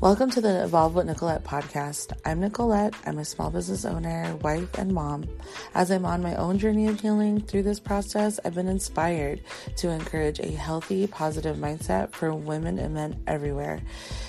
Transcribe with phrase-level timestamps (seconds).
[0.00, 2.18] Welcome to the Evolve with Nicolette podcast.
[2.24, 2.94] I'm Nicolette.
[3.04, 5.28] I'm a small business owner, wife, and mom.
[5.74, 9.42] As I'm on my own journey of healing through this process, I've been inspired
[9.76, 13.82] to encourage a healthy, positive mindset for women and men everywhere.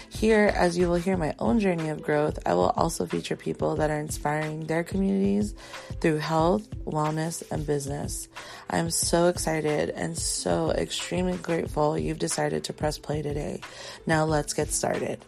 [0.10, 3.78] Here, as you will hear my own journey of growth, I will also feature people
[3.78, 5.56] that are inspiring their communities
[6.02, 8.28] through health, wellness, and business.
[8.70, 13.62] I'm so excited and so extremely grateful you've decided to press play today.
[14.06, 15.24] Now let's get started.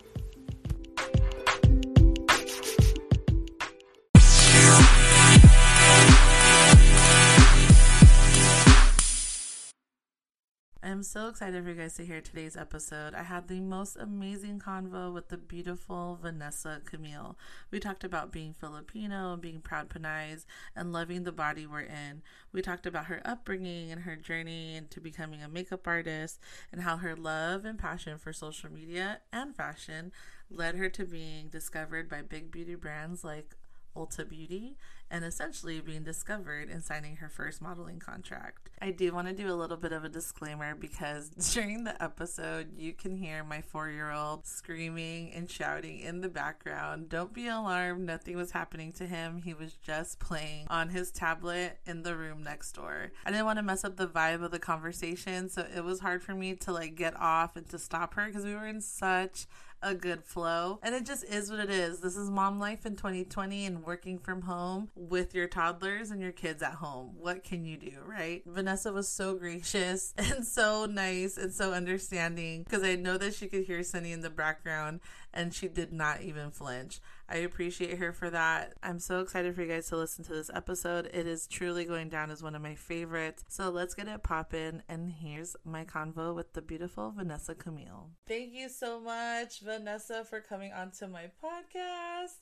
[10.93, 13.15] I'm so excited for you guys to hear today's episode.
[13.15, 17.35] I had the most amazing convo with the beautiful Vanessa Camille.
[17.71, 22.21] We talked about being Filipino, and being proud Pinays, and loving the body we're in.
[22.51, 26.39] We talked about her upbringing and her journey into becoming a makeup artist,
[26.71, 30.11] and how her love and passion for social media and fashion
[30.51, 33.55] led her to being discovered by big beauty brands like
[33.95, 34.77] Ulta Beauty
[35.13, 38.71] and essentially being discovered and signing her first modeling contract.
[38.81, 42.77] I do want to do a little bit of a disclaimer because during the episode,
[42.77, 47.09] you can hear my four year old screaming and shouting in the background.
[47.09, 49.43] Don't be alarmed, nothing was happening to him.
[49.43, 53.11] He was just playing on his tablet in the room next door.
[53.25, 56.23] I didn't want to mess up the vibe of the conversation, so it was hard
[56.23, 59.45] for me to like get off and to stop her because we were in such
[59.83, 60.79] a good flow.
[60.81, 61.99] And it just is what it is.
[61.99, 66.31] This is mom life in 2020 and working from home with your toddlers and your
[66.31, 67.15] kids at home.
[67.19, 68.41] What can you do, right?
[68.45, 73.47] Vanessa was so gracious and so nice and so understanding because I know that she
[73.47, 75.01] could hear Sunny in the background
[75.33, 76.99] and she did not even flinch.
[77.27, 78.73] I appreciate her for that.
[78.83, 81.09] I'm so excited for you guys to listen to this episode.
[81.13, 83.43] It is truly going down as one of my favorites.
[83.47, 84.83] So let's get it poppin'.
[84.87, 88.09] And here's my convo with the beautiful Vanessa Camille.
[88.27, 92.35] Thank you so much, Vanessa, for coming onto my podcast.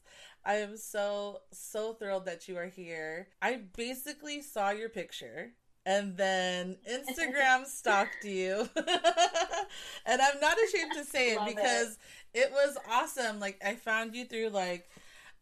[0.43, 3.27] I am so, so thrilled that you are here.
[3.41, 5.53] I basically saw your picture
[5.85, 8.69] and then Instagram stalked you.
[8.75, 11.97] and I'm not ashamed to say it because
[12.33, 12.45] it.
[12.45, 13.39] it was awesome.
[13.39, 14.89] Like I found you through like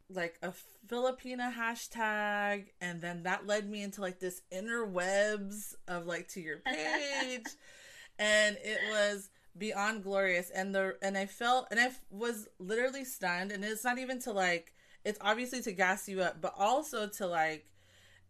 [0.10, 0.54] like a
[0.88, 6.58] Filipina hashtag and then that led me into like this interwebs of like to your
[6.58, 7.46] page
[8.20, 13.52] and it was beyond glorious and the and I felt and I was literally stunned
[13.52, 14.74] and it's not even to like
[15.06, 17.68] it's obviously to gas you up but also to like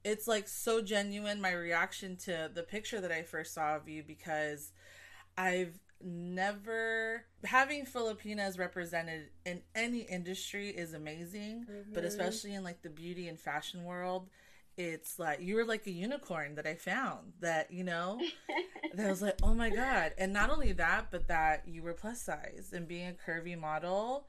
[0.04, 4.04] it's like so genuine my reaction to the picture that I first saw of you
[4.04, 4.72] because
[5.38, 11.94] I've never having Filipinas represented in any industry is amazing, mm-hmm.
[11.94, 14.30] but especially in like the beauty and fashion world,
[14.78, 18.20] it's like you were like a unicorn that I found that, you know,
[18.94, 20.14] that I was like, oh my God.
[20.18, 24.28] And not only that, but that you were plus size and being a curvy model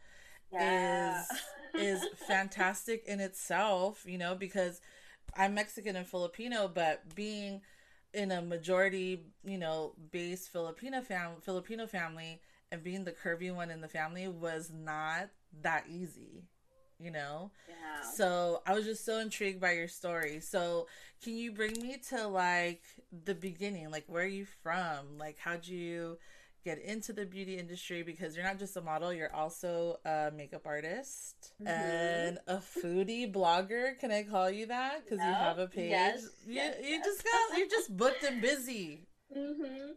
[0.52, 1.22] yeah.
[1.22, 4.80] is is fantastic in itself, you know, because
[5.36, 7.62] I'm Mexican and Filipino, but being
[8.12, 12.40] in a majority, you know, based Filipino fam Filipino family
[12.72, 15.30] and being the curvy one in the family was not
[15.62, 16.44] that easy,
[16.98, 17.50] you know?
[17.68, 18.10] Yeah.
[18.10, 20.40] So I was just so intrigued by your story.
[20.40, 20.86] So
[21.22, 22.82] can you bring me to like
[23.24, 23.90] the beginning?
[23.90, 25.18] Like where are you from?
[25.18, 26.18] Like how'd you
[26.64, 30.62] get into the beauty industry because you're not just a model, you're also a makeup
[30.66, 31.68] artist mm-hmm.
[31.68, 33.98] and a foodie blogger.
[33.98, 35.04] Can I call you that?
[35.04, 35.90] Because you have a page.
[35.90, 36.28] Yes.
[36.46, 37.06] You, yes, you yes.
[37.06, 39.06] just got you're just booked and busy.
[39.36, 39.92] Mm-hmm.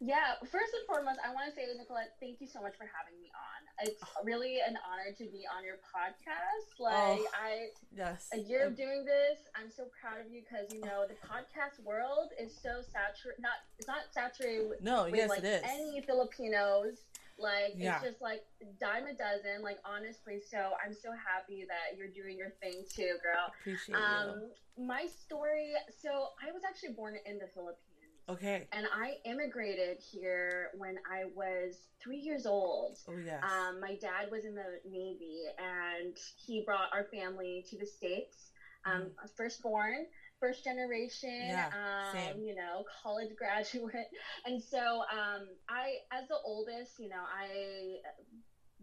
[0.00, 3.18] Yeah, first and foremost, I want to say, Nicolette, thank you so much for having
[3.18, 3.57] me on.
[3.80, 6.80] It's really an honor to be on your podcast.
[6.80, 10.72] Like, oh, I, yes, a year of doing this, I'm so proud of you because
[10.74, 13.40] you know the podcast world is so saturated.
[13.40, 14.68] Not, it's not saturated.
[14.68, 15.62] With, no, with, yes, like, it is.
[15.64, 17.06] Any Filipinos,
[17.38, 17.96] like, yeah.
[17.96, 18.42] it's just like
[18.80, 19.62] dime a dozen.
[19.62, 23.54] Like, honestly, so I'm so happy that you're doing your thing too, girl.
[23.60, 24.86] Appreciate um, you.
[24.86, 25.72] My story.
[26.02, 27.87] So I was actually born in the Philippines.
[28.28, 28.66] Okay.
[28.72, 32.98] And I immigrated here when I was three years old.
[33.08, 33.42] Oh, yes.
[33.42, 38.50] Um, my dad was in the Navy and he brought our family to the States.
[38.84, 39.30] Um, mm.
[39.36, 40.06] Firstborn,
[40.40, 44.08] first generation, yeah, um, you know, college graduate.
[44.44, 47.96] And so um, I, as the oldest, you know, I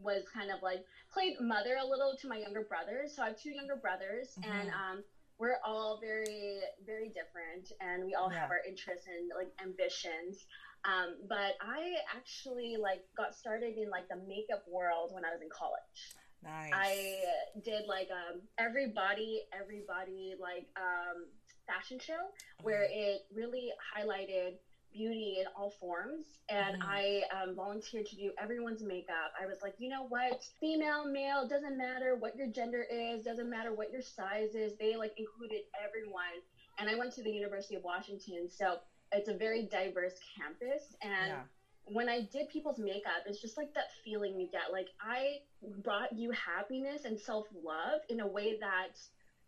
[0.02, 0.84] was kind of like
[1.14, 3.16] played mother a little to my younger brothers.
[3.16, 4.36] So I have two younger brothers.
[4.40, 4.52] Mm-hmm.
[4.52, 5.04] And um,
[5.38, 8.40] we're all very very different and we all yeah.
[8.42, 10.46] have our interests and like ambitions.
[10.86, 15.42] Um, but i actually like got started in like the makeup world when i was
[15.42, 16.14] in college.
[16.44, 16.72] Nice.
[16.74, 17.24] i
[17.64, 21.26] did like um everybody everybody like um
[21.66, 22.30] fashion show
[22.62, 24.58] where it really highlighted
[24.96, 26.90] beauty in all forms and mm-hmm.
[26.90, 31.48] i um, volunteered to do everyone's makeup i was like you know what female male
[31.48, 35.62] doesn't matter what your gender is doesn't matter what your size is they like included
[35.84, 36.40] everyone
[36.80, 38.78] and i went to the university of washington so
[39.12, 41.42] it's a very diverse campus and yeah.
[41.86, 45.36] when i did people's makeup it's just like that feeling you get like i
[45.84, 48.96] brought you happiness and self-love in a way that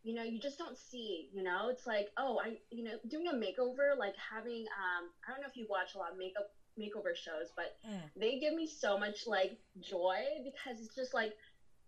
[0.04, 3.28] you know you just don't see you know it's like oh i you know doing
[3.28, 6.52] a makeover like having um i don't know if you watch a lot of makeup
[6.80, 8.00] makeover shows but mm.
[8.16, 11.34] they give me so much like joy because it's just like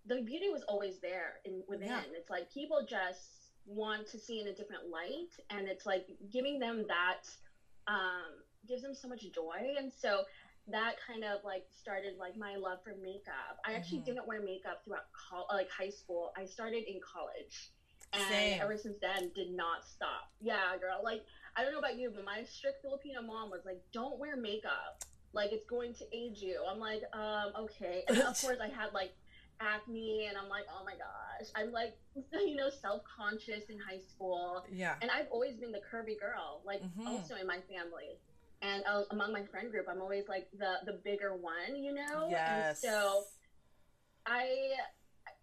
[0.05, 2.01] the beauty was always there in within yeah.
[2.17, 6.59] it's like people just want to see in a different light and it's like giving
[6.59, 7.29] them that
[7.87, 10.23] um gives them so much joy and so
[10.67, 14.05] that kind of like started like my love for makeup i actually mm-hmm.
[14.17, 17.71] didn't wear makeup throughout col- like high school i started in college
[18.13, 18.61] and Same.
[18.61, 20.31] ever since then did not stop.
[20.41, 21.01] Yeah, girl.
[21.03, 21.23] Like
[21.55, 25.03] I don't know about you, but my strict Filipino mom was like, "Don't wear makeup.
[25.33, 28.03] Like it's going to age you." I'm like, um, okay.
[28.07, 29.13] And of course, I had like
[29.59, 31.97] acne, and I'm like, oh my gosh, I'm like,
[32.33, 34.65] you know, self conscious in high school.
[34.71, 34.95] Yeah.
[35.01, 37.07] And I've always been the curvy girl, like mm-hmm.
[37.07, 38.17] also in my family.
[38.61, 42.27] And uh, among my friend group, I'm always like the the bigger one, you know.
[42.29, 42.83] Yes.
[42.83, 43.23] And so
[44.25, 44.71] I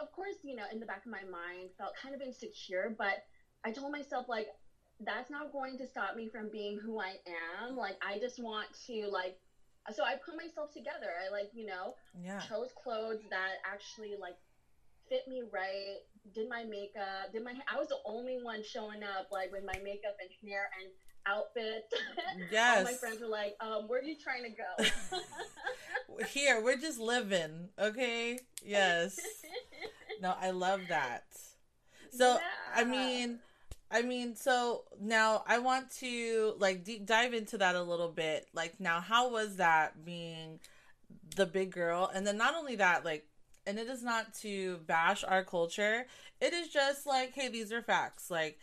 [0.00, 3.24] of course, you know, in the back of my mind, felt kind of insecure, but
[3.64, 4.46] I told myself, like,
[5.00, 7.16] that's not going to stop me from being who I
[7.62, 7.76] am.
[7.76, 9.36] Like, I just want to, like,
[9.94, 11.12] so I put myself together.
[11.14, 12.40] I, like, you know, yeah.
[12.40, 14.36] chose clothes that actually, like,
[15.08, 16.02] fit me right,
[16.34, 19.78] did my makeup, did my I was the only one showing up, like, with my
[19.82, 20.90] makeup and hair and
[21.26, 21.84] outfit.
[22.50, 22.78] Yes.
[22.78, 25.20] All my friends were like, um, where are you trying to go?
[26.30, 28.38] Here, we're just living, okay?
[28.64, 29.18] Yes.
[30.20, 31.24] No, I love that.
[32.10, 32.40] So, yeah.
[32.74, 33.38] I mean,
[33.90, 38.46] I mean, so now I want to like deep dive into that a little bit.
[38.54, 40.60] Like, now, how was that being
[41.36, 42.10] the big girl?
[42.12, 43.26] And then not only that, like,
[43.66, 46.06] and it is not to bash our culture.
[46.40, 48.30] It is just like, hey, these are facts.
[48.30, 48.58] Like,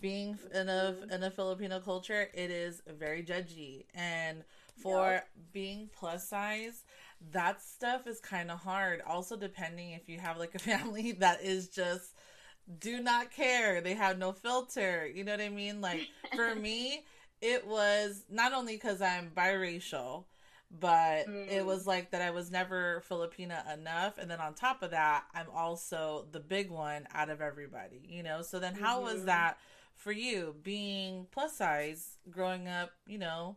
[0.00, 1.10] being in a mm-hmm.
[1.10, 4.44] in a Filipino culture, it is very judgy, and
[4.82, 5.28] for yep.
[5.52, 6.84] being plus size,
[7.32, 9.02] that stuff is kind of hard.
[9.06, 12.14] Also, depending if you have like a family that is just
[12.78, 15.06] do not care, they have no filter.
[15.06, 15.80] You know what I mean?
[15.80, 17.04] Like for me,
[17.40, 20.24] it was not only because I'm biracial,
[20.70, 21.48] but mm.
[21.48, 24.18] it was like that I was never Filipina enough.
[24.18, 28.22] And then on top of that, I'm also the big one out of everybody, you
[28.22, 28.42] know?
[28.42, 29.14] So then, how mm-hmm.
[29.14, 29.58] was that
[29.94, 33.56] for you being plus size growing up, you know?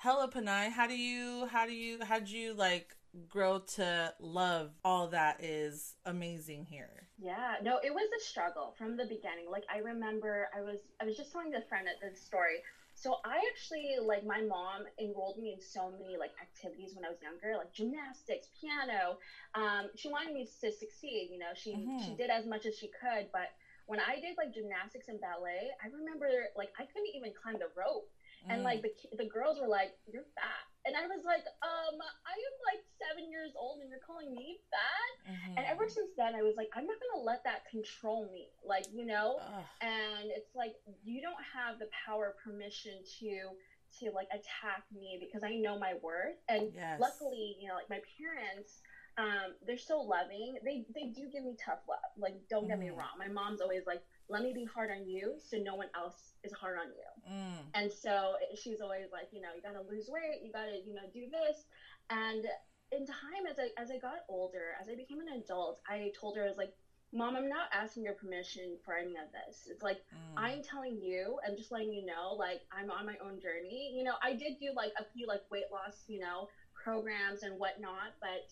[0.00, 2.96] Hella Pinay, how do you how do you how'd you like
[3.28, 7.06] grow to love all that is amazing here?
[7.18, 9.50] Yeah, no, it was a struggle from the beginning.
[9.50, 12.64] Like I remember I was I was just telling a friend at the story.
[12.94, 17.10] So I actually like my mom enrolled me in so many like activities when I
[17.10, 19.18] was younger, like gymnastics, piano.
[19.54, 21.28] Um, she wanted me to succeed.
[21.30, 21.98] You know, she mm-hmm.
[22.06, 23.28] she did as much as she could.
[23.36, 23.52] But
[23.84, 27.68] when I did like gymnastics and ballet, I remember like I couldn't even climb the
[27.76, 28.08] rope
[28.48, 28.88] and like mm.
[28.88, 32.82] the the girls were like, "You're fat," and I was like, "Um, I am like
[32.96, 35.58] seven years old, and you're calling me fat." Mm-hmm.
[35.58, 38.86] And ever since then, I was like, "I'm not gonna let that control me," like
[38.92, 39.38] you know.
[39.40, 39.64] Ugh.
[39.82, 43.52] And it's like you don't have the power, permission to
[44.00, 46.38] to like attack me because I know my worth.
[46.48, 47.00] And yes.
[47.00, 48.80] luckily, you know, like my parents.
[49.18, 50.56] Um, they're so loving.
[50.64, 51.98] They they do give me tough love.
[52.16, 52.88] Like, don't get mm.
[52.88, 53.18] me wrong.
[53.18, 56.52] My mom's always like, let me be hard on you so no one else is
[56.52, 57.32] hard on you.
[57.32, 57.60] Mm.
[57.74, 60.78] And so she's always like, you know, you got to lose weight, you got to,
[60.86, 61.64] you know, do this.
[62.08, 62.44] And
[62.92, 66.36] in time, as I, as I got older, as I became an adult, I told
[66.36, 66.72] her, I was like,
[67.12, 69.66] Mom, I'm not asking your permission for any of this.
[69.68, 70.34] It's like, mm.
[70.36, 73.92] I'm telling you and just letting you know, like, I'm on my own journey.
[73.94, 77.58] You know, I did do like a few like weight loss, you know, programs and
[77.58, 78.48] whatnot, but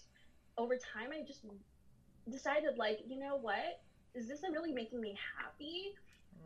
[0.59, 1.47] over time, I just
[2.29, 3.81] decided, like, you know what?
[4.15, 5.95] Is this really making me happy?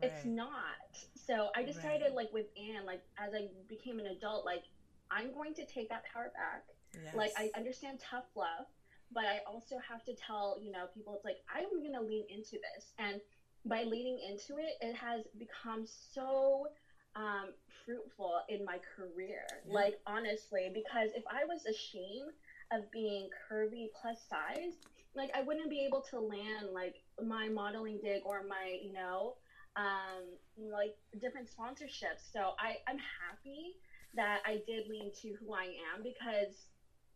[0.01, 0.11] Right.
[0.11, 0.89] It's not.
[1.15, 2.15] So I decided, right.
[2.15, 4.63] like with Anne, like as I became an adult, like
[5.11, 6.65] I'm going to take that power back.
[6.93, 7.15] Yes.
[7.15, 8.67] Like I understand tough love,
[9.11, 12.25] but I also have to tell you know people it's like I'm going to lean
[12.29, 13.21] into this, and
[13.65, 16.67] by leaning into it, it has become so
[17.15, 17.53] um,
[17.85, 19.45] fruitful in my career.
[19.67, 19.73] Yeah.
[19.73, 22.33] Like honestly, because if I was ashamed
[22.73, 24.73] of being curvy plus size,
[25.15, 29.35] like I wouldn't be able to land like my modeling gig or my you know
[29.75, 30.23] um,
[30.57, 32.31] like different sponsorships.
[32.31, 33.75] So I I'm happy
[34.15, 36.67] that I did lean to who I am because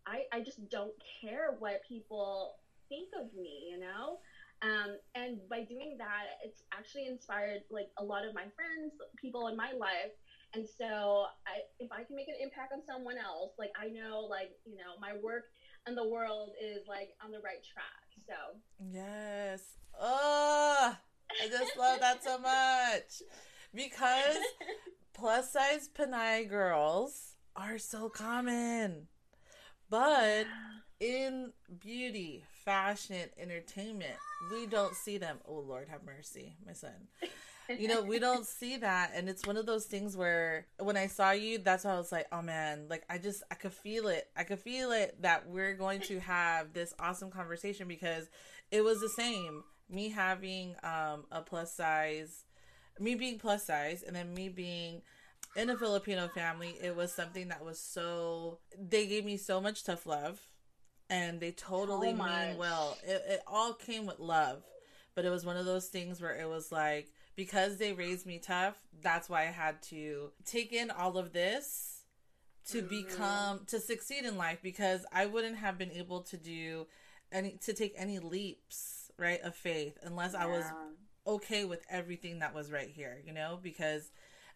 [0.06, 2.56] I I just don't care what people
[2.90, 4.20] think of me, you know.
[4.64, 9.48] Um, and by doing that, it's actually inspired like a lot of my friends, people
[9.48, 10.10] in my life,
[10.58, 14.22] And so I, if I can make an impact on someone else, like I know,
[14.22, 15.44] like you know, my work
[15.86, 17.86] and the world is like on the right track.
[18.26, 18.34] So.
[18.92, 20.96] Yes, oh,
[21.44, 23.22] I just love that so much.
[23.72, 24.38] Because
[25.14, 29.10] plus size Pinay girls are so common,
[29.92, 30.48] but
[31.00, 34.18] in beauty, fashion, entertainment,
[34.52, 35.38] we don't see them.
[35.48, 37.10] Oh Lord, have mercy, my son
[37.70, 39.12] you know, we don't see that.
[39.14, 42.12] And it's one of those things where when I saw you, that's why I was
[42.12, 44.28] like, oh man, like I just, I could feel it.
[44.36, 48.30] I could feel it that we're going to have this awesome conversation because
[48.72, 49.64] it was the same.
[49.90, 52.46] Me having um, a plus size,
[53.00, 55.02] me being plus size, and then me being
[55.56, 59.84] in a Filipino family, it was something that was so, they gave me so much
[59.84, 60.42] tough love
[61.10, 62.98] and they totally so mean well.
[63.06, 64.64] It, it all came with love
[65.18, 68.40] but it was one of those things where it was like because they raised me
[68.40, 72.02] tough, that's why I had to take in all of this
[72.70, 72.88] to mm-hmm.
[72.88, 76.88] become to succeed in life because I wouldn't have been able to do
[77.32, 80.44] any to take any leaps, right, of faith unless yeah.
[80.44, 80.66] I was
[81.28, 84.12] okay with everything that was right here, you know, because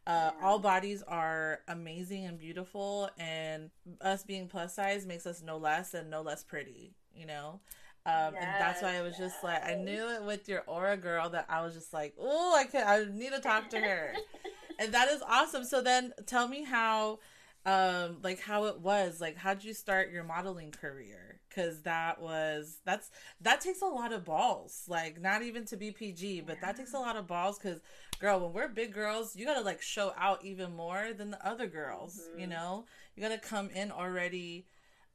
[0.07, 0.45] uh, yeah.
[0.45, 3.69] all bodies are amazing and beautiful and
[4.01, 7.59] us being plus size makes us no less and no less pretty, you know.
[8.05, 9.31] Um, yes, and that's why I was yes.
[9.31, 12.55] just like, I knew it with your aura girl that I was just like, oh,
[12.57, 14.13] I can, I need to talk to her,
[14.79, 15.63] and that is awesome.
[15.63, 17.19] So then, tell me how,
[17.65, 21.39] um, like how it was, like how'd you start your modeling career?
[21.47, 25.91] Because that was that's that takes a lot of balls, like not even to be
[25.91, 27.59] PG, but that takes a lot of balls.
[27.59, 27.81] Because
[28.19, 31.67] girl, when we're big girls, you gotta like show out even more than the other
[31.67, 32.19] girls.
[32.31, 32.39] Mm-hmm.
[32.39, 34.65] You know, you gotta come in already,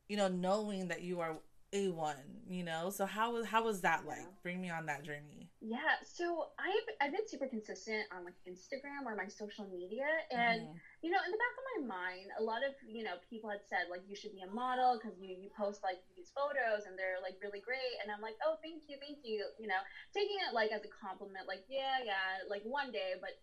[0.08, 1.38] you know, knowing that you are
[1.72, 2.90] a one, you know.
[2.90, 4.26] So how was how was that like?
[4.42, 5.50] Bring me on that journey.
[5.60, 10.62] Yeah, so I've I've been super consistent on like Instagram or my social media, and
[10.62, 11.02] mm-hmm.
[11.02, 13.66] you know, in the back of my mind, a lot of you know people had
[13.66, 16.94] said like you should be a model because you you post like these photos and
[16.94, 19.80] they're like really great, and I'm like, oh, thank you, thank you, you know,
[20.14, 23.34] taking it like as a compliment, like yeah, yeah, like one day, but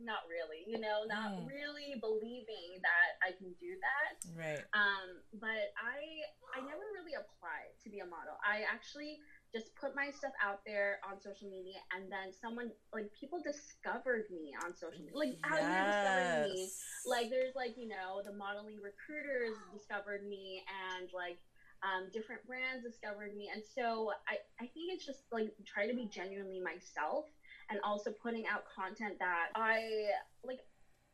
[0.00, 1.46] not really, you know, not mm.
[1.46, 4.14] really believing that I can do that.
[4.34, 4.62] Right.
[4.74, 6.24] Um, but I
[6.54, 8.38] I never really applied to be a model.
[8.42, 9.18] I actually
[9.54, 14.26] just put my stuff out there on social media and then someone like people discovered
[14.34, 15.14] me on social media.
[15.14, 15.70] Like how yes.
[15.70, 16.58] you discovered me.
[17.06, 21.38] Like there's like, you know, the modeling recruiters discovered me and like
[21.86, 23.46] um, different brands discovered me.
[23.52, 27.30] And so I, I think it's just like try to be genuinely myself
[27.70, 30.10] and also putting out content that I
[30.44, 30.60] like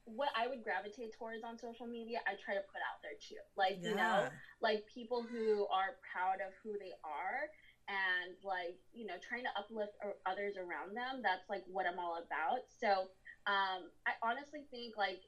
[0.04, 3.38] what I would gravitate towards on social media, I try to put out there too.
[3.56, 3.88] Like, yeah.
[3.90, 4.18] you know,
[4.60, 7.46] like people who are proud of who they are
[7.86, 9.94] and like, you know, trying to uplift
[10.26, 11.22] others around them.
[11.22, 12.66] That's like what I'm all about.
[12.80, 13.10] So,
[13.46, 15.22] um, I honestly think like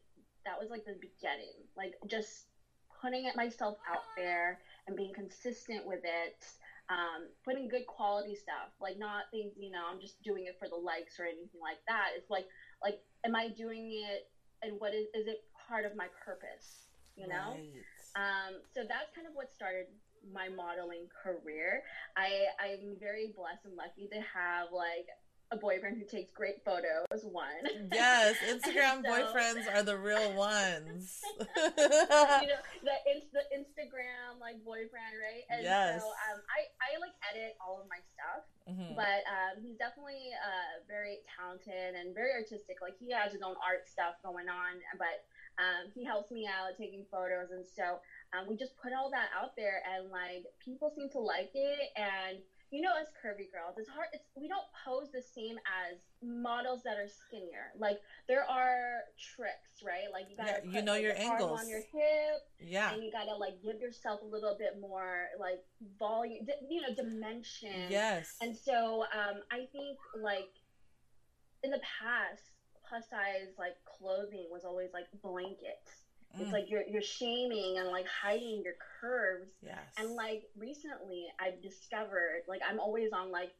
[0.44, 2.50] that was like the beginning, like just
[3.00, 6.38] putting it myself out there and being consistent with it
[6.92, 10.68] um, putting good quality stuff, like not things, you know, I'm just doing it for
[10.68, 12.12] the likes or anything like that.
[12.16, 12.44] It's like,
[12.84, 14.28] like, am I doing it
[14.60, 16.84] and what is, is it part of my purpose,
[17.16, 17.56] you know?
[17.56, 17.80] Right.
[18.12, 19.88] Um, so that's kind of what started
[20.20, 21.80] my modeling career.
[22.12, 25.08] I, I'm very blessed and lucky to have like
[25.52, 27.04] a boyfriend who takes great photos.
[27.28, 27.92] One.
[27.92, 31.20] Yes, Instagram so, boyfriends are the real ones.
[31.38, 32.96] you know, the,
[33.36, 35.44] the Instagram like boyfriend, right?
[35.52, 36.00] And yes.
[36.00, 38.96] so um, I I like edit all of my stuff, mm-hmm.
[38.96, 42.80] but um, he's definitely uh, very talented and very artistic.
[42.80, 45.28] Like he has his own art stuff going on, but
[45.60, 48.00] um, he helps me out taking photos, and so
[48.32, 51.92] um, we just put all that out there, and like people seem to like it,
[51.92, 52.40] and
[52.72, 54.08] you know, as curvy girls, it's hard.
[54.14, 57.70] It's we don't pose the same as models that are skinnier.
[57.78, 60.08] Like there are tricks, right?
[60.10, 63.36] Like you gotta, yeah, you know, your angles on your hip, yeah, and you gotta
[63.36, 65.60] like give yourself a little bit more like
[65.98, 67.90] volume, you know, dimension.
[67.90, 68.36] Yes.
[68.40, 70.48] And so um, I think like
[71.62, 72.42] in the past,
[72.88, 76.01] plus size like clothing was always like blankets
[76.38, 76.52] it's mm.
[76.52, 79.50] like you're you're shaming and like hiding your curves.
[79.62, 79.78] Yes.
[79.98, 83.50] And like recently I've discovered like I'm always on like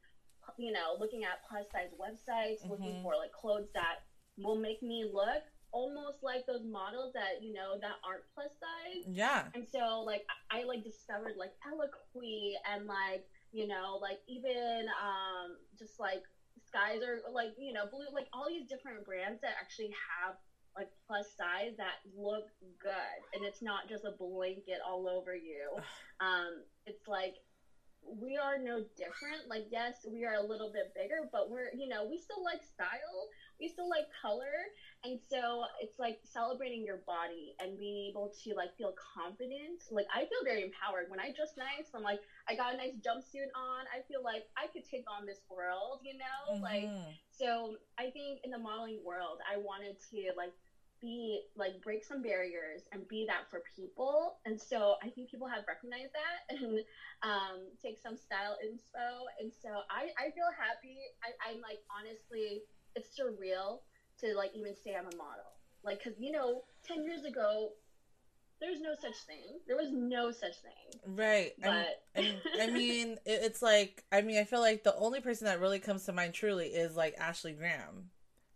[0.59, 2.71] you know, looking at plus size websites, mm-hmm.
[2.71, 4.03] looking for like clothes that
[4.39, 9.05] will make me look almost like those models that you know that aren't plus size.
[9.09, 9.45] Yeah.
[9.55, 14.87] And so like I, I like discovered like Eloquii and like you know like even
[15.01, 16.23] um just like
[16.69, 20.37] skies or like you know blue like all these different brands that actually have
[20.77, 22.45] like plus size that look
[22.81, 23.19] good.
[23.35, 25.77] And it's not just a blanket all over you.
[26.21, 27.35] Um it's like
[28.05, 29.49] we are no different.
[29.49, 32.63] Like, yes, we are a little bit bigger, but we're, you know, we still like
[32.63, 33.31] style,
[33.61, 34.71] we still like color.
[35.05, 39.87] And so it's like celebrating your body and being able to like feel confident.
[39.91, 41.91] Like, I feel very empowered when I dress nice.
[41.95, 43.87] I'm like, I got a nice jumpsuit on.
[43.91, 46.59] I feel like I could take on this world, you know?
[46.59, 46.63] Mm-hmm.
[46.63, 46.89] Like,
[47.31, 50.53] so I think in the modeling world, I wanted to like
[51.03, 54.39] be like break some barriers and be that for people.
[54.47, 56.79] And so I think people have recognized that and
[57.23, 59.27] um, take some style inspo.
[59.41, 60.97] And so I, I feel happy.
[61.21, 62.63] I, I'm like, honestly,
[62.95, 63.81] it's surreal
[64.21, 65.59] to like even say I'm a model.
[65.85, 67.71] Like, cause you know, 10 years ago,
[68.61, 69.59] there's no such thing.
[69.67, 71.01] There was no such thing.
[71.05, 71.53] Right.
[71.61, 75.59] But I, I mean, it's like, I mean, I feel like the only person that
[75.59, 78.11] really comes to mind truly is like Ashley Graham.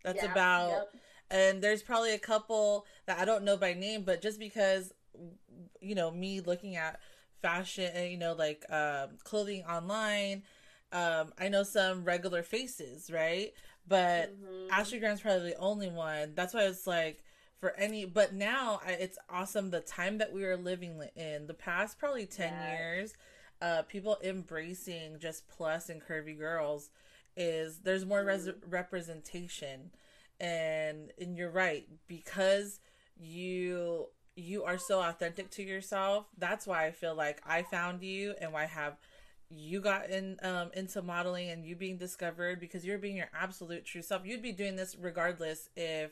[0.05, 4.03] That's yeah, about yep and there's probably a couple that I don't know by name,
[4.03, 4.93] but just because
[5.81, 6.99] you know me looking at
[7.41, 10.43] fashion, eh, you know, like um, clothing online,
[10.91, 13.53] um, I know some regular faces, right?
[13.87, 14.71] But mm-hmm.
[14.71, 16.33] Ashley Graham's probably the only one.
[16.35, 17.23] That's why it's like
[17.59, 18.05] for any.
[18.05, 21.47] But now I, it's awesome the time that we are living in.
[21.47, 23.13] The past probably ten years,
[23.61, 26.89] uh, people embracing just plus and curvy girls
[27.35, 28.47] is there's more mm-hmm.
[28.47, 29.91] res- representation
[30.39, 32.79] and and you're right because
[33.17, 38.35] you you are so authentic to yourself that's why i feel like i found you
[38.39, 38.97] and why i have
[39.49, 43.85] you got in um, into modeling and you being discovered because you're being your absolute
[43.85, 46.11] true self you'd be doing this regardless if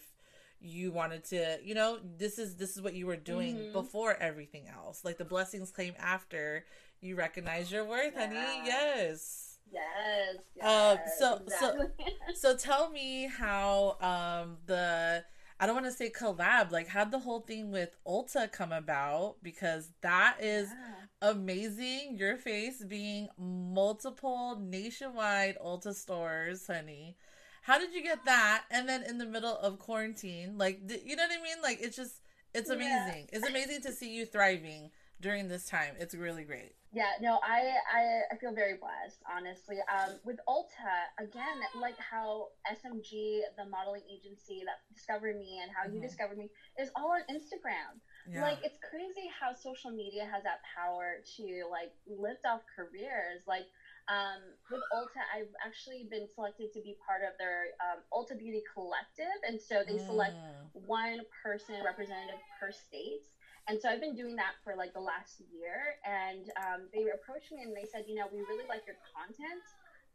[0.62, 3.74] you wanted to you know this is this is what you were doing mm-hmm.
[3.74, 6.66] before everything else like the blessings came after
[7.02, 8.28] you recognize your worth yeah.
[8.28, 10.38] honey yes Yes.
[10.62, 11.88] Um, yes um, so exactly.
[12.34, 15.24] so so tell me how um the
[15.60, 19.38] I don't want to say collab, like how the whole thing with Ulta come about
[19.42, 21.30] because that is yeah.
[21.30, 22.18] amazing.
[22.18, 27.16] Your face being multiple nationwide Ulta stores, honey.
[27.62, 28.66] How did you get that?
[28.70, 31.62] And then in the middle of quarantine, like you know what I mean?
[31.64, 32.22] Like it's just
[32.54, 33.28] it's amazing.
[33.32, 33.38] Yeah.
[33.40, 34.92] It's amazing to see you thriving
[35.22, 35.96] during this time.
[36.00, 36.74] It's really great.
[36.96, 39.84] Yeah, no, I, I, I feel very blessed, honestly.
[39.92, 45.84] Um, with Ulta, again, like how SMG, the modeling agency that discovered me and how
[45.84, 46.00] mm-hmm.
[46.00, 46.48] you discovered me,
[46.80, 48.00] is all on Instagram.
[48.32, 48.48] Yeah.
[48.48, 53.44] Like, it's crazy how social media has that power to, like, lift off careers.
[53.44, 53.68] Like,
[54.08, 54.40] um,
[54.72, 59.36] with Ulta, I've actually been selected to be part of their um, Ulta Beauty Collective.
[59.44, 60.88] And so they select mm.
[60.88, 63.28] one person representative per state.
[63.68, 65.98] And so I've been doing that for like the last year.
[66.06, 69.66] And um, they approached me and they said, you know, we really like your content.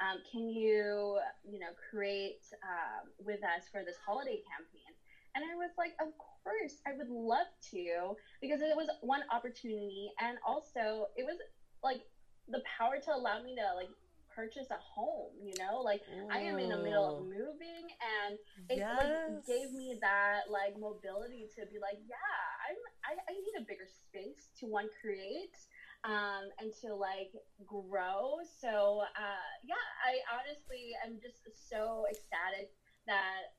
[0.00, 4.94] Um, can you, you know, create um, with us for this holiday campaign?
[5.34, 10.10] And I was like, of course, I would love to because it was one opportunity,
[10.18, 11.36] and also it was
[11.84, 12.02] like
[12.48, 13.88] the power to allow me to like
[14.34, 16.28] purchase a home you know like Ooh.
[16.30, 18.38] i am in the middle of moving and
[18.68, 18.96] it yes.
[18.98, 23.66] like, gave me that like mobility to be like yeah i'm I, I need a
[23.66, 25.56] bigger space to one create
[26.02, 27.32] um, and to like
[27.66, 32.72] grow so uh, yeah i honestly am just so ecstatic
[33.06, 33.52] that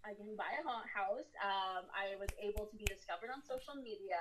[0.00, 1.28] I can buy a house.
[1.44, 4.20] Um, I was able to be discovered on social media.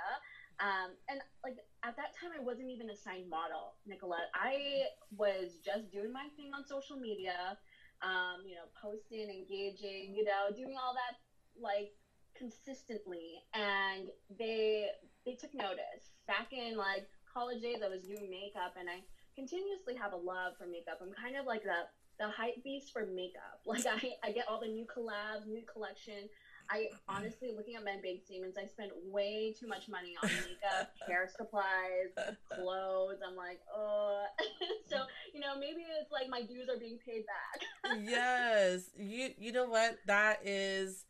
[0.60, 4.28] Um, and like at that time, I wasn't even a signed model, Nicolette.
[4.36, 7.56] I was just doing my thing on social media,
[8.04, 11.16] um, you know, posting, engaging, you know, doing all that
[11.56, 11.96] like
[12.36, 13.40] consistently.
[13.56, 14.88] And they
[15.26, 16.12] they took notice.
[16.28, 19.00] Back in like college days, I was doing makeup, and I
[19.36, 21.00] continuously have a love for makeup.
[21.02, 21.88] I'm kind of like the
[22.20, 23.64] the hype beast for makeup.
[23.66, 26.28] Like I, I get all the new collabs, new collection.
[26.70, 30.92] I honestly, looking at my bank statements, I spent way too much money on makeup,
[31.08, 33.18] hair supplies, clothes.
[33.28, 34.26] I'm like, oh.
[34.90, 34.98] so
[35.34, 37.98] you know, maybe it's like my dues are being paid back.
[38.08, 39.98] yes, you you know what?
[40.06, 41.06] That is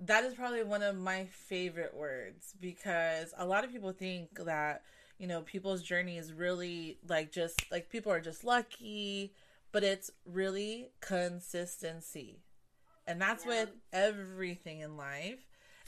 [0.00, 4.82] that is probably one of my favorite words because a lot of people think that
[5.18, 9.32] you know people's journey is really like just like people are just lucky,
[9.70, 12.40] but it's really consistency
[13.08, 13.62] and that's yeah.
[13.62, 15.46] with everything in life.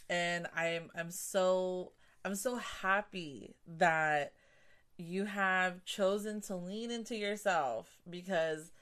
[0.08, 1.92] And i'm i'm so
[2.24, 4.32] i'm so happy that
[4.96, 8.72] you have chosen to lean into yourself because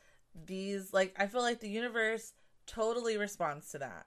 [0.47, 2.33] these like i feel like the universe
[2.67, 4.07] totally responds to that.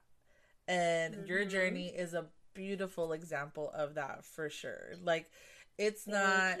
[0.66, 1.26] And mm-hmm.
[1.26, 4.94] your journey is a beautiful example of that for sure.
[5.02, 5.30] Like
[5.78, 6.58] it's not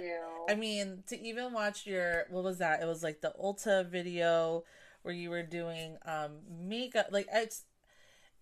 [0.48, 2.82] i mean to even watch your what was that?
[2.82, 4.64] It was like the ulta video
[5.02, 7.64] where you were doing um makeup like it's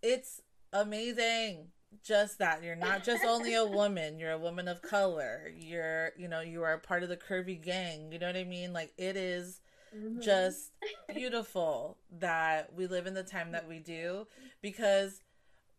[0.03, 0.43] it's
[0.73, 1.69] amazing
[2.05, 2.63] just that.
[2.63, 5.51] You're not just only a woman, you're a woman of color.
[5.57, 8.13] You're, you know, you are a part of the curvy gang.
[8.13, 8.73] You know what I mean?
[8.73, 9.61] Like it is
[9.97, 10.21] mm-hmm.
[10.21, 10.71] just
[11.13, 14.27] beautiful that we live in the time that we do
[14.63, 15.21] because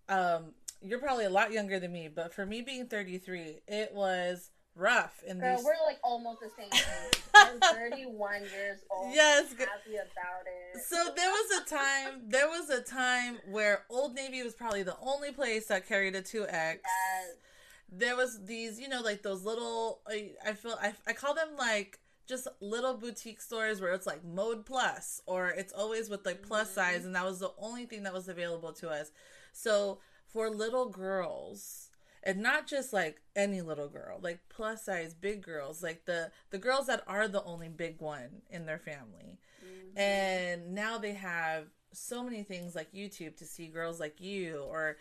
[0.09, 4.49] um you're probably a lot younger than me, but for me being 33, it was
[4.75, 5.21] rough.
[5.27, 5.65] In Girl, these...
[5.65, 7.21] we're like almost the same age.
[7.35, 9.13] I'm 31 years old.
[9.13, 10.81] Yes, happy about it.
[10.87, 12.21] So there was a time.
[12.27, 16.21] There was a time where Old Navy was probably the only place that carried a
[16.21, 16.49] 2X.
[16.51, 16.81] Yes.
[17.91, 20.01] There was these, you know, like those little.
[20.07, 24.23] I, I feel I, I call them like just little boutique stores where it's like
[24.23, 26.79] mode plus or it's always with like plus mm-hmm.
[26.79, 29.11] size and that was the only thing that was available to us
[29.51, 31.89] so for little girls
[32.23, 36.57] and not just like any little girl like plus size big girls like the the
[36.57, 39.97] girls that are the only big one in their family mm-hmm.
[39.97, 44.97] and now they have so many things like youtube to see girls like you or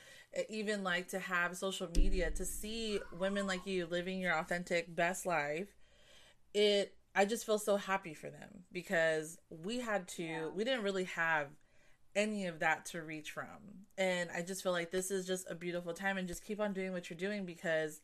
[0.49, 5.27] even like to have social media to see women like you living your authentic best
[5.27, 5.69] life
[6.55, 10.49] it i just feel so happy for them because we had to yeah.
[10.49, 11.49] we didn't really have
[12.15, 13.87] any of that to reach from.
[13.99, 16.73] And I just feel like this is just a beautiful time and just keep on
[16.73, 18.01] doing what you're doing because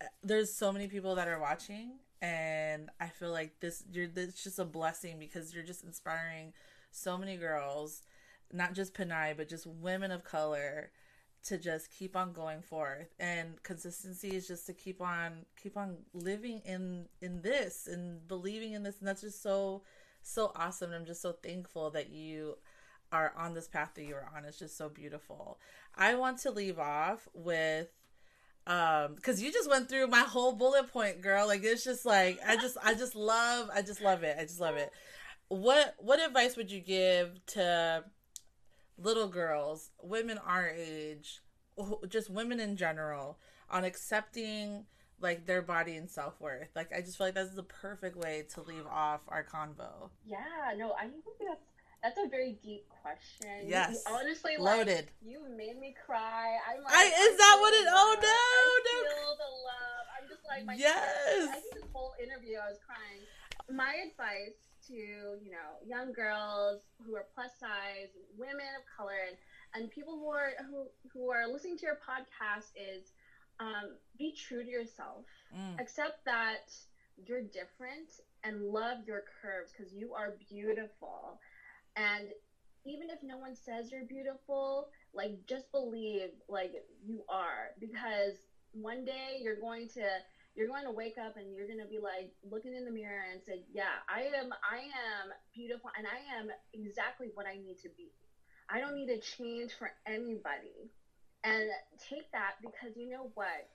[0.00, 4.42] uh, there's so many people that are watching and I feel like this you're it's
[4.42, 6.52] just a blessing because you're just inspiring
[6.90, 8.02] so many girls,
[8.52, 10.90] not just Pinay, but just women of color
[11.44, 15.96] to just keep on going forth and consistency is just to keep on keep on
[16.12, 19.82] living in in this and believing in this and that's just so
[20.20, 22.56] so awesome i'm just so thankful that you
[23.12, 24.44] are on this path that you're on.
[24.44, 25.58] It's just so beautiful.
[25.94, 27.88] I want to leave off with
[28.66, 31.46] um because you just went through my whole bullet point girl.
[31.46, 34.36] Like it's just like i just i just love i just love it.
[34.38, 34.90] I just love it.
[35.48, 38.04] What what advice would you give to
[38.98, 41.40] little girls women our age
[42.08, 43.38] just women in general
[43.70, 44.84] on accepting
[45.20, 46.68] like their body and self-worth?
[46.76, 50.10] Like i just feel like that's the perfect way to leave off our convo.
[50.26, 50.38] Yeah
[50.76, 51.67] no i think that's
[52.02, 53.66] that's a very deep question.
[53.66, 54.04] Yes.
[54.06, 55.10] You, honestly, loaded.
[55.10, 56.56] Like, you made me cry.
[56.70, 57.86] I'm like, I, is that what it?
[57.88, 58.28] Oh no!
[58.28, 60.04] I feel the love.
[60.14, 60.74] I'm just like my.
[60.74, 61.48] Yes.
[61.50, 63.22] I think this whole interview, I was crying.
[63.70, 64.56] My advice
[64.86, 69.36] to you know young girls who are plus size, women of color, and,
[69.74, 73.12] and people who are who who are listening to your podcast is
[73.60, 75.26] um, be true to yourself.
[75.56, 75.80] Mm.
[75.80, 76.70] Accept that
[77.26, 81.40] you're different and love your curves because you are beautiful
[81.98, 82.30] and
[82.86, 86.72] even if no one says you're beautiful, like just believe like
[87.04, 88.34] you are because
[88.72, 90.06] one day you're going to
[90.54, 93.24] you're going to wake up and you're going to be like looking in the mirror
[93.30, 97.78] and say, "Yeah, I am I am beautiful and I am exactly what I need
[97.82, 98.10] to be.
[98.70, 100.90] I don't need to change for anybody."
[101.44, 101.70] And
[102.08, 103.68] take that because you know what?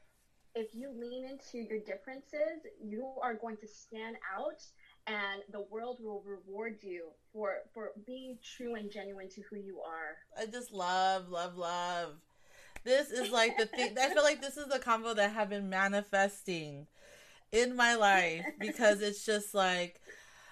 [0.56, 4.62] If you lean into your differences, you are going to stand out
[5.08, 9.80] and the world will reward you for for being true and genuine to who you
[9.82, 10.18] are.
[10.42, 12.16] I just love, love, love.
[12.84, 13.96] This is like the thing.
[14.00, 16.88] I feel like this is the combo that have been manifesting
[17.52, 20.02] in my life because it's just like,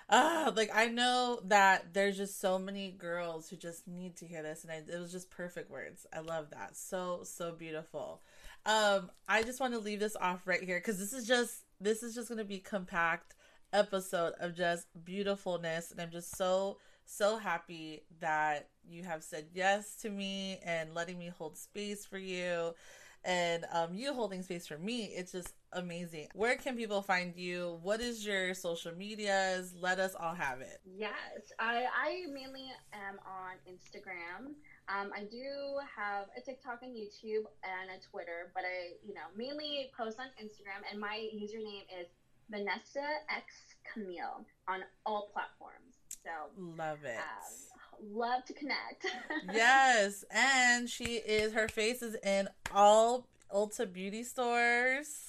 [0.09, 4.43] uh, like I know that there's just so many girls who just need to hear
[4.43, 6.05] this, and I, it was just perfect words.
[6.13, 6.77] I love that.
[6.77, 8.21] So so beautiful.
[8.65, 12.03] Um, I just want to leave this off right here because this is just this
[12.03, 13.33] is just gonna be compact
[13.73, 15.91] episode of just beautifulness.
[15.91, 21.17] And I'm just so, so happy that you have said yes to me and letting
[21.17, 22.73] me hold space for you
[23.23, 25.05] and um, you holding space for me.
[25.15, 26.27] It's just amazing.
[26.33, 27.79] Where can people find you?
[27.83, 29.73] What is your social medias?
[29.79, 30.79] Let us all have it.
[30.85, 34.53] Yes, I, I mainly am on Instagram.
[34.89, 39.29] Um, I do have a TikTok and YouTube and a Twitter, but I, you know,
[39.37, 42.07] mainly post on Instagram, and my username is
[42.51, 43.45] Vanessa X
[43.91, 45.95] Camille on all platforms.
[46.23, 47.17] So love it.
[47.17, 49.05] Um, love to connect.
[49.53, 55.27] yes, and she is her face is in all Ulta beauty stores.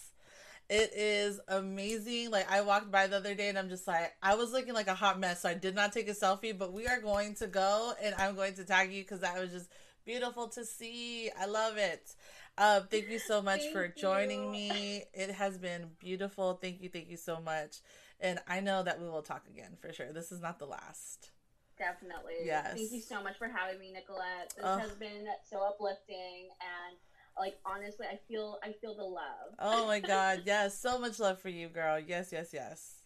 [0.68, 2.30] It is amazing.
[2.30, 4.88] Like I walked by the other day and I'm just like I was looking like
[4.88, 7.46] a hot mess, so I did not take a selfie, but we are going to
[7.46, 9.70] go and I'm going to tag you because that was just
[10.04, 11.30] beautiful to see.
[11.38, 12.14] I love it.
[12.58, 14.50] Uh, thank you so much thank for joining you.
[14.50, 15.04] me.
[15.14, 16.54] It has been beautiful.
[16.54, 17.78] Thank you, thank you so much.
[18.20, 20.12] And I know that we will talk again for sure.
[20.12, 21.30] This is not the last.
[21.78, 22.34] Definitely.
[22.44, 22.74] Yes.
[22.74, 24.54] Thank you so much for having me, Nicolette.
[24.56, 26.96] This has been so uplifting and
[27.38, 29.54] like honestly I feel I feel the love.
[29.58, 30.78] Oh my god, yes.
[30.78, 31.98] So much love for you, girl.
[31.98, 33.01] Yes, yes, yes.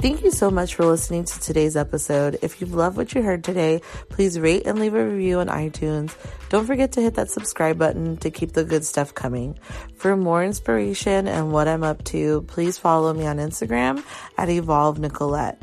[0.00, 2.38] Thank you so much for listening to today's episode.
[2.40, 6.16] If you've loved what you heard today, please rate and leave a review on iTunes.
[6.48, 9.58] Don't forget to hit that subscribe button to keep the good stuff coming.
[9.96, 14.02] For more inspiration and what I'm up to, please follow me on Instagram
[14.38, 15.60] at Evolve Nicolette.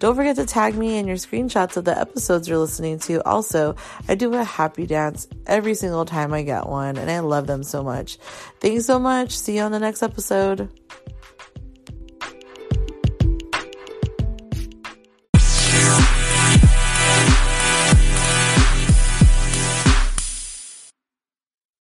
[0.00, 3.22] Don't forget to tag me in your screenshots of the episodes you're listening to.
[3.24, 3.76] Also,
[4.08, 7.62] I do a happy dance every single time I get one, and I love them
[7.62, 8.18] so much.
[8.58, 9.38] Thanks so much.
[9.38, 10.68] See you on the next episode.